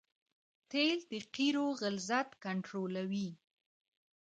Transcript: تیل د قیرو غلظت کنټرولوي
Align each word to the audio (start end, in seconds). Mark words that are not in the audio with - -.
تیل 0.69 0.99
د 1.11 1.13
قیرو 1.35 1.67
غلظت 1.81 2.29
کنټرولوي 2.43 3.29